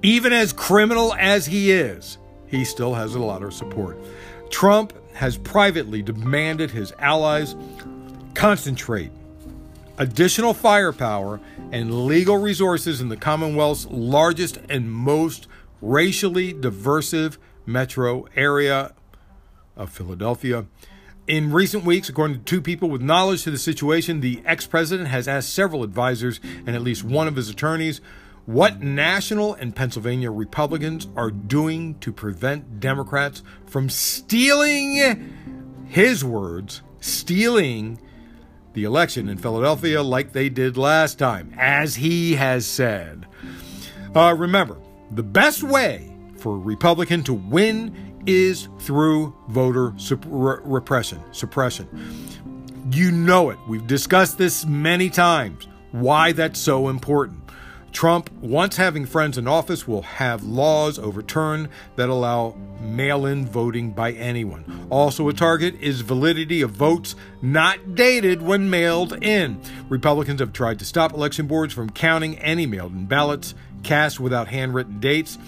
even 0.02 0.32
as 0.32 0.54
criminal 0.54 1.12
as 1.18 1.44
he 1.44 1.72
is, 1.72 2.16
he 2.46 2.64
still 2.64 2.94
has 2.94 3.14
a 3.14 3.20
lot 3.20 3.42
of 3.42 3.52
support. 3.52 3.98
Trump 4.48 4.94
has 5.14 5.38
privately 5.38 6.02
demanded 6.02 6.70
his 6.70 6.92
allies 6.98 7.56
concentrate 8.34 9.10
additional 9.98 10.54
firepower 10.54 11.40
and 11.72 12.06
legal 12.06 12.36
resources 12.36 13.00
in 13.00 13.08
the 13.08 13.16
Commonwealth's 13.16 13.86
largest 13.86 14.58
and 14.68 14.90
most 14.90 15.46
racially 15.80 16.52
diverse 16.52 17.14
metro 17.66 18.26
area 18.34 18.92
of 19.76 19.90
Philadelphia. 19.90 20.66
In 21.26 21.52
recent 21.52 21.84
weeks, 21.84 22.08
according 22.08 22.38
to 22.38 22.44
two 22.44 22.60
people 22.60 22.90
with 22.90 23.00
knowledge 23.00 23.44
to 23.44 23.50
the 23.50 23.58
situation, 23.58 24.20
the 24.20 24.42
ex 24.44 24.66
president 24.66 25.08
has 25.08 25.26
asked 25.26 25.54
several 25.54 25.82
advisors 25.82 26.38
and 26.66 26.70
at 26.70 26.82
least 26.82 27.02
one 27.02 27.28
of 27.28 27.36
his 27.36 27.48
attorneys 27.48 28.00
what 28.46 28.82
national 28.82 29.54
and 29.54 29.74
Pennsylvania 29.74 30.30
Republicans 30.30 31.08
are 31.16 31.30
doing 31.30 31.98
to 32.00 32.12
prevent 32.12 32.80
Democrats 32.80 33.42
from 33.66 33.88
stealing 33.88 35.32
his 35.86 36.24
words, 36.24 36.82
stealing 37.00 37.98
the 38.74 38.84
election 38.84 39.28
in 39.28 39.38
Philadelphia 39.38 40.02
like 40.02 40.32
they 40.32 40.48
did 40.48 40.76
last 40.76 41.18
time, 41.18 41.54
as 41.56 41.94
he 41.94 42.34
has 42.34 42.66
said. 42.66 43.26
Uh, 44.14 44.34
remember, 44.36 44.76
the 45.12 45.22
best 45.22 45.62
way 45.62 46.12
for 46.36 46.56
a 46.56 46.58
Republican 46.58 47.22
to 47.22 47.32
win 47.32 48.22
is 48.26 48.68
through 48.80 49.34
voter 49.48 49.90
supp- 49.92 50.24
re- 50.26 50.60
repression, 50.64 51.20
suppression. 51.32 51.88
You 52.90 53.10
know 53.10 53.50
it. 53.50 53.58
We've 53.68 53.86
discussed 53.86 54.38
this 54.38 54.66
many 54.66 55.08
times. 55.08 55.66
Why 55.92 56.32
that's 56.32 56.58
so 56.58 56.88
important. 56.88 57.43
Trump, 57.94 58.28
once 58.42 58.76
having 58.76 59.06
friends 59.06 59.38
in 59.38 59.46
office, 59.46 59.86
will 59.86 60.02
have 60.02 60.42
laws 60.42 60.98
overturned 60.98 61.68
that 61.94 62.08
allow 62.08 62.56
mail 62.80 63.24
in 63.24 63.46
voting 63.46 63.92
by 63.92 64.10
anyone. 64.12 64.88
Also, 64.90 65.28
a 65.28 65.32
target 65.32 65.76
is 65.80 66.00
validity 66.00 66.60
of 66.60 66.72
votes 66.72 67.14
not 67.40 67.94
dated 67.94 68.42
when 68.42 68.68
mailed 68.68 69.12
in. 69.22 69.60
Republicans 69.88 70.40
have 70.40 70.52
tried 70.52 70.80
to 70.80 70.84
stop 70.84 71.12
election 71.12 71.46
boards 71.46 71.72
from 71.72 71.88
counting 71.88 72.36
any 72.40 72.66
mailed 72.66 72.92
in 72.92 73.06
ballots 73.06 73.54
cast 73.84 74.18
without 74.18 74.48
handwritten 74.48 74.98
dates. 74.98 75.38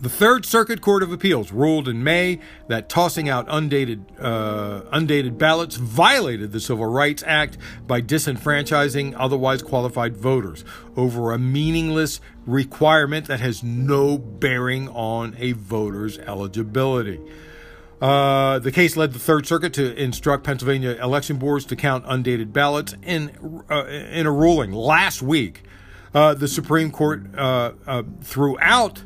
The 0.00 0.10
Third 0.10 0.44
Circuit 0.44 0.80
Court 0.80 1.02
of 1.02 1.12
Appeals 1.12 1.50
ruled 1.50 1.88
in 1.88 2.04
May 2.04 2.40
that 2.68 2.88
tossing 2.88 3.28
out 3.28 3.46
undated, 3.48 4.04
uh, 4.18 4.82
undated 4.92 5.38
ballots 5.38 5.76
violated 5.76 6.52
the 6.52 6.60
Civil 6.60 6.86
Rights 6.86 7.22
Act 7.26 7.56
by 7.86 8.02
disenfranchising 8.02 9.14
otherwise 9.16 9.62
qualified 9.62 10.16
voters 10.16 10.64
over 10.96 11.32
a 11.32 11.38
meaningless 11.38 12.20
requirement 12.44 13.26
that 13.26 13.40
has 13.40 13.62
no 13.62 14.18
bearing 14.18 14.88
on 14.90 15.34
a 15.38 15.52
voter's 15.52 16.18
eligibility. 16.18 17.20
Uh, 18.02 18.58
the 18.58 18.72
case 18.72 18.96
led 18.98 19.12
the 19.14 19.18
Third 19.18 19.46
Circuit 19.46 19.72
to 19.74 19.94
instruct 19.96 20.44
Pennsylvania 20.44 20.98
election 21.02 21.38
boards 21.38 21.64
to 21.66 21.76
count 21.76 22.04
undated 22.06 22.52
ballots 22.52 22.94
in, 23.02 23.62
uh, 23.70 23.86
in 23.86 24.26
a 24.26 24.32
ruling 24.32 24.72
last 24.72 25.22
week. 25.22 25.62
Uh, 26.12 26.34
the 26.34 26.48
Supreme 26.48 26.90
Court 26.90 27.24
uh, 27.34 27.72
uh, 27.86 28.02
throughout 28.20 29.02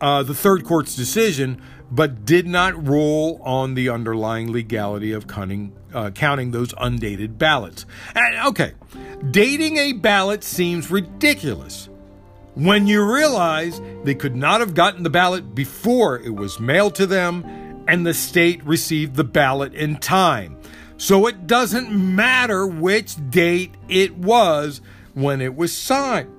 uh, 0.00 0.22
the 0.22 0.34
third 0.34 0.64
court's 0.64 0.96
decision, 0.96 1.60
but 1.90 2.24
did 2.24 2.46
not 2.46 2.86
rule 2.86 3.40
on 3.42 3.74
the 3.74 3.88
underlying 3.88 4.52
legality 4.52 5.12
of 5.12 5.26
counting, 5.26 5.72
uh, 5.92 6.10
counting 6.10 6.50
those 6.50 6.74
undated 6.78 7.38
ballots. 7.38 7.86
And, 8.14 8.48
okay, 8.48 8.72
dating 9.30 9.76
a 9.76 9.92
ballot 9.92 10.42
seems 10.42 10.90
ridiculous 10.90 11.88
when 12.54 12.86
you 12.86 13.04
realize 13.04 13.80
they 14.04 14.14
could 14.14 14.36
not 14.36 14.60
have 14.60 14.74
gotten 14.74 15.02
the 15.02 15.10
ballot 15.10 15.54
before 15.54 16.18
it 16.18 16.34
was 16.34 16.60
mailed 16.60 16.94
to 16.96 17.06
them 17.06 17.44
and 17.86 18.06
the 18.06 18.14
state 18.14 18.64
received 18.64 19.16
the 19.16 19.24
ballot 19.24 19.74
in 19.74 19.96
time. 19.96 20.56
So 20.96 21.26
it 21.26 21.46
doesn't 21.46 21.90
matter 21.90 22.66
which 22.66 23.16
date 23.30 23.74
it 23.88 24.16
was 24.16 24.80
when 25.14 25.40
it 25.40 25.54
was 25.54 25.76
signed. 25.76 26.30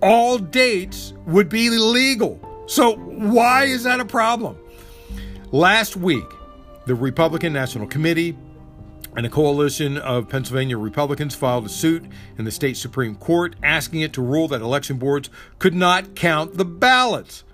All 0.00 0.38
dates 0.38 1.14
would 1.26 1.48
be 1.48 1.70
legal 1.70 2.40
so, 2.66 2.96
why 2.96 3.64
is 3.64 3.84
that 3.84 4.00
a 4.00 4.04
problem? 4.04 4.56
Last 5.50 5.96
week, 5.96 6.24
the 6.86 6.94
Republican 6.94 7.52
National 7.52 7.86
Committee 7.86 8.36
and 9.16 9.26
a 9.26 9.28
coalition 9.28 9.98
of 9.98 10.28
Pennsylvania 10.28 10.78
Republicans 10.78 11.34
filed 11.34 11.66
a 11.66 11.68
suit 11.68 12.04
in 12.38 12.44
the 12.44 12.50
state 12.50 12.76
Supreme 12.76 13.14
Court 13.16 13.56
asking 13.62 14.00
it 14.00 14.12
to 14.14 14.22
rule 14.22 14.48
that 14.48 14.62
election 14.62 14.96
boards 14.96 15.28
could 15.58 15.74
not 15.74 16.14
count 16.14 16.56
the 16.56 16.64
ballots. 16.64 17.44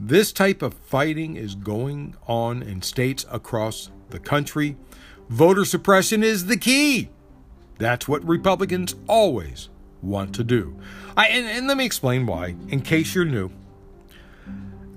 This 0.00 0.32
type 0.32 0.62
of 0.62 0.74
fighting 0.74 1.36
is 1.36 1.54
going 1.54 2.14
on 2.26 2.62
in 2.62 2.82
states 2.82 3.26
across 3.30 3.90
the 4.10 4.18
country. 4.18 4.76
Voter 5.28 5.64
suppression 5.64 6.22
is 6.22 6.46
the 6.46 6.56
key. 6.56 7.10
That's 7.78 8.08
what 8.08 8.24
Republicans 8.24 8.94
always 9.06 9.68
want 10.00 10.34
to 10.36 10.44
do. 10.44 10.76
I, 11.16 11.26
and, 11.28 11.46
and 11.46 11.66
let 11.66 11.76
me 11.76 11.84
explain 11.84 12.26
why, 12.26 12.54
in 12.68 12.80
case 12.80 13.14
you're 13.14 13.24
new. 13.24 13.50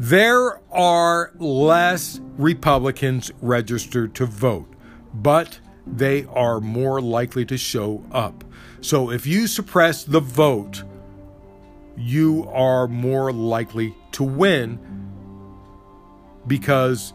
There 0.01 0.59
are 0.71 1.31
less 1.37 2.19
Republicans 2.35 3.31
registered 3.39 4.15
to 4.15 4.25
vote, 4.25 4.65
but 5.13 5.59
they 5.85 6.25
are 6.25 6.59
more 6.59 6.99
likely 6.99 7.45
to 7.45 7.55
show 7.55 8.03
up. 8.11 8.43
So 8.81 9.11
if 9.11 9.27
you 9.27 9.45
suppress 9.45 10.03
the 10.03 10.19
vote, 10.19 10.81
you 11.95 12.49
are 12.51 12.87
more 12.87 13.31
likely 13.31 13.95
to 14.13 14.23
win 14.23 14.79
because 16.47 17.13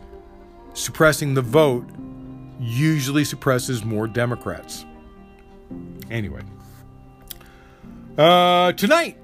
suppressing 0.73 1.35
the 1.35 1.43
vote 1.43 1.89
usually 2.61 3.25
suppresses 3.25 3.85
more 3.85 4.07
Democrats. 4.07 4.87
Anyway, 6.09 6.43
uh, 8.17 8.71
tonight, 8.75 9.19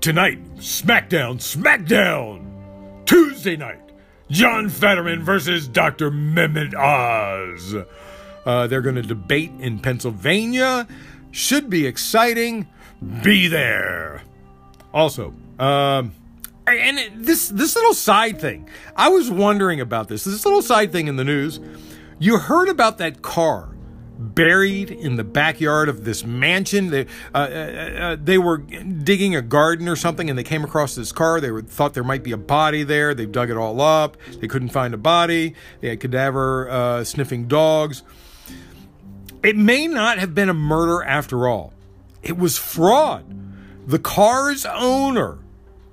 tonight, 0.00 0.54
SmackDown, 0.58 1.38
SmackDown. 1.38 2.47
Tuesday 3.08 3.56
night, 3.56 3.80
John 4.30 4.68
Fetterman 4.68 5.24
versus 5.24 5.66
Dr. 5.66 6.10
Mehmet 6.10 6.74
Oz. 6.74 7.74
Uh, 8.44 8.66
they're 8.66 8.82
going 8.82 8.96
to 8.96 9.02
debate 9.02 9.50
in 9.60 9.78
Pennsylvania. 9.78 10.86
Should 11.30 11.70
be 11.70 11.86
exciting. 11.86 12.68
Be 13.22 13.48
there. 13.48 14.20
Also, 14.92 15.32
um, 15.58 16.12
and 16.66 17.24
this 17.24 17.48
this 17.48 17.74
little 17.76 17.94
side 17.94 18.38
thing, 18.38 18.68
I 18.94 19.08
was 19.08 19.30
wondering 19.30 19.80
about 19.80 20.08
this. 20.08 20.24
This 20.24 20.44
little 20.44 20.60
side 20.60 20.92
thing 20.92 21.08
in 21.08 21.16
the 21.16 21.24
news. 21.24 21.60
You 22.18 22.36
heard 22.38 22.68
about 22.68 22.98
that 22.98 23.22
car 23.22 23.70
buried 24.18 24.90
in 24.90 25.16
the 25.16 25.24
backyard 25.24 25.88
of 25.88 26.04
this 26.04 26.24
mansion. 26.24 26.90
They, 26.90 27.06
uh, 27.34 27.38
uh, 27.38 27.40
uh, 27.40 28.16
they 28.22 28.36
were 28.36 28.58
digging 28.58 29.36
a 29.36 29.42
garden 29.42 29.88
or 29.88 29.96
something 29.96 30.28
and 30.28 30.38
they 30.38 30.44
came 30.44 30.64
across 30.64 30.94
this 30.94 31.12
car. 31.12 31.40
They 31.40 31.50
were, 31.50 31.62
thought 31.62 31.94
there 31.94 32.04
might 32.04 32.24
be 32.24 32.32
a 32.32 32.36
body 32.38 32.82
there. 32.82 33.14
They 33.14 33.26
dug 33.26 33.50
it 33.50 33.56
all 33.56 33.80
up. 33.80 34.16
They 34.40 34.48
couldn't 34.48 34.70
find 34.70 34.92
a 34.92 34.98
body. 34.98 35.54
They 35.80 35.88
had 35.88 36.00
cadaver 36.00 36.68
uh, 36.68 37.04
sniffing 37.04 37.46
dogs. 37.46 38.02
It 39.42 39.56
may 39.56 39.86
not 39.86 40.18
have 40.18 40.34
been 40.34 40.48
a 40.48 40.54
murder 40.54 41.02
after 41.02 41.46
all, 41.46 41.72
it 42.22 42.36
was 42.36 42.58
fraud. 42.58 43.24
The 43.86 44.00
car's 44.00 44.66
owner, 44.66 45.38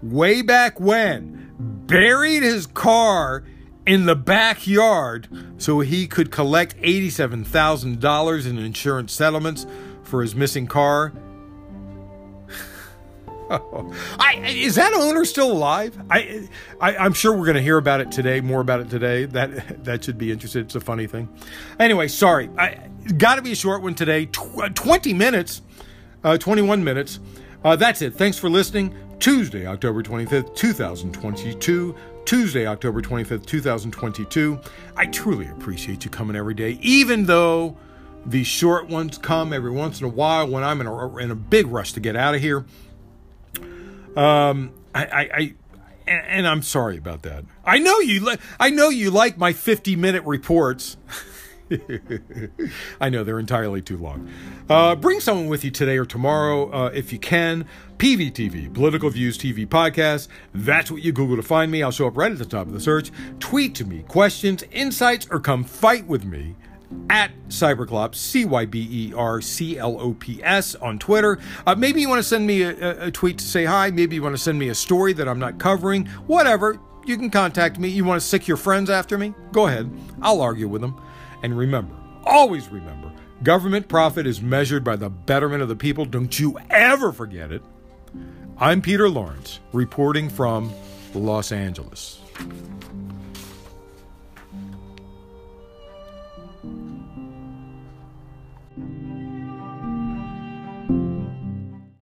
way 0.01 0.41
back 0.41 0.79
when, 0.79 1.53
buried 1.57 2.43
his 2.43 2.65
car 2.65 3.43
in 3.85 4.05
the 4.05 4.15
backyard 4.15 5.27
so 5.57 5.79
he 5.79 6.07
could 6.07 6.31
collect 6.31 6.75
$87,000 6.81 8.47
in 8.47 8.57
insurance 8.57 9.13
settlements 9.13 9.65
for 10.03 10.21
his 10.21 10.35
missing 10.35 10.67
car. 10.67 11.13
I, 13.49 14.41
is 14.43 14.75
that 14.75 14.93
owner 14.93 15.23
still 15.23 15.51
alive? 15.51 15.95
I, 16.09 16.47
I 16.81 17.05
am 17.05 17.13
sure 17.13 17.31
we're 17.31 17.45
going 17.45 17.57
to 17.57 17.61
hear 17.61 17.77
about 17.77 18.01
it 18.01 18.11
today, 18.11 18.41
more 18.41 18.59
about 18.59 18.79
it 18.79 18.89
today. 18.89 19.25
That 19.25 19.83
that 19.83 20.03
should 20.03 20.17
be 20.17 20.31
interesting. 20.31 20.61
It's 20.63 20.73
a 20.73 20.79
funny 20.79 21.05
thing. 21.05 21.29
Anyway, 21.79 22.07
sorry. 22.07 22.49
I 22.57 22.89
got 23.17 23.35
to 23.35 23.43
be 23.43 23.51
a 23.51 23.55
short 23.55 23.83
one 23.83 23.93
today. 23.93 24.25
Tw- 24.25 24.73
20 24.73 25.13
minutes, 25.13 25.61
uh, 26.23 26.39
21 26.39 26.83
minutes. 26.83 27.19
Uh, 27.63 27.75
that's 27.75 28.01
it. 28.01 28.15
Thanks 28.15 28.39
for 28.39 28.49
listening. 28.49 28.95
Tuesday, 29.19 29.67
October 29.67 30.01
25th, 30.01 30.55
2022. 30.55 31.95
Tuesday, 32.25 32.65
October 32.67 33.01
25th, 33.01 33.45
2022. 33.45 34.59
I 34.97 35.05
truly 35.07 35.47
appreciate 35.47 36.03
you 36.03 36.11
coming 36.11 36.35
every 36.35 36.53
day, 36.55 36.79
even 36.81 37.25
though 37.25 37.77
The 38.25 38.43
short 38.43 38.87
ones 38.89 39.19
come 39.19 39.53
every 39.53 39.69
once 39.69 39.99
in 39.99 40.05
a 40.05 40.09
while 40.09 40.47
when 40.47 40.63
I'm 40.63 40.81
in 40.81 40.87
a, 40.87 41.17
in 41.17 41.29
a 41.29 41.35
big 41.35 41.67
rush 41.67 41.93
to 41.93 41.99
get 41.99 42.15
out 42.15 42.33
of 42.33 42.41
here. 42.41 42.65
Um, 44.17 44.71
I, 44.95 45.05
I, 45.05 45.19
I 45.21 45.53
and, 46.07 46.27
and, 46.27 46.47
I'm 46.47 46.61
sorry 46.63 46.97
about 46.97 47.21
that. 47.23 47.43
I 47.63 47.77
know 47.79 47.99
you. 47.99 48.21
Li- 48.25 48.37
I 48.59 48.69
know 48.71 48.89
you 48.89 49.11
like 49.11 49.37
my 49.37 49.53
50 49.53 49.95
minute 49.95 50.23
reports. 50.23 50.97
I 53.01 53.09
know 53.09 53.23
they're 53.23 53.39
entirely 53.39 53.81
too 53.81 53.97
long. 53.97 54.29
Uh, 54.69 54.95
bring 54.95 55.19
someone 55.19 55.47
with 55.47 55.63
you 55.63 55.71
today 55.71 55.97
or 55.97 56.05
tomorrow 56.05 56.71
uh, 56.71 56.91
if 56.93 57.11
you 57.11 57.19
can. 57.19 57.65
PVTV, 57.97 58.73
Political 58.73 59.09
Views 59.11 59.37
TV 59.37 59.65
Podcast. 59.65 60.27
That's 60.53 60.91
what 60.91 61.01
you 61.01 61.11
Google 61.11 61.37
to 61.37 61.43
find 61.43 61.71
me. 61.71 61.81
I'll 61.81 61.91
show 61.91 62.07
up 62.07 62.17
right 62.17 62.31
at 62.31 62.37
the 62.37 62.45
top 62.45 62.67
of 62.67 62.73
the 62.73 62.79
search. 62.79 63.11
Tweet 63.39 63.73
to 63.75 63.85
me 63.85 64.03
questions, 64.03 64.63
insights, 64.71 65.27
or 65.31 65.39
come 65.39 65.63
fight 65.63 66.05
with 66.05 66.25
me 66.25 66.55
at 67.09 67.31
Cyberclops, 67.49 68.15
C 68.15 68.45
Y 68.45 68.65
B 68.65 68.87
E 68.91 69.13
R 69.13 69.41
C 69.41 69.77
L 69.77 69.99
O 69.99 70.13
P 70.13 70.43
S 70.43 70.75
on 70.75 70.99
Twitter. 70.99 71.39
Uh, 71.65 71.75
maybe 71.75 72.01
you 72.01 72.09
want 72.09 72.19
to 72.19 72.27
send 72.27 72.45
me 72.45 72.63
a, 72.63 73.07
a, 73.07 73.11
tweet 73.11 73.37
to 73.37 73.45
say 73.45 73.65
hi. 73.65 73.89
Maybe 73.91 74.15
you 74.15 74.23
want 74.23 74.35
to 74.35 74.41
send 74.41 74.59
me 74.59 74.69
a 74.69 74.75
story 74.75 75.13
that 75.13 75.27
I'm 75.27 75.39
not 75.39 75.57
covering. 75.57 76.05
Whatever. 76.27 76.79
You 77.05 77.17
can 77.17 77.29
contact 77.29 77.77
me. 77.77 77.87
You 77.87 78.03
want 78.03 78.19
to 78.19 78.27
sick 78.27 78.47
your 78.47 78.57
friends 78.57 78.89
after 78.89 79.15
me? 79.17 79.35
Go 79.51 79.67
ahead. 79.67 79.91
I'll 80.23 80.41
argue 80.41 80.67
with 80.67 80.81
them. 80.81 80.99
And 81.45 81.55
remember, 81.55 81.93
always 82.23 82.69
remember, 82.69 83.11
government 83.43 83.87
profit 83.87 84.25
is 84.25 84.41
measured 84.41 84.83
by 84.83 84.95
the 84.95 85.11
betterment 85.11 85.61
of 85.61 85.69
the 85.69 85.75
people. 85.75 86.03
Don't 86.03 86.39
you 86.39 86.57
ever 86.71 87.11
forget 87.11 87.51
it. 87.51 87.61
I'm 88.57 88.81
Peter 88.81 89.07
Lawrence, 89.07 89.59
reporting 89.71 90.27
from 90.27 90.73
Los 91.13 91.51
Angeles. 91.51 92.19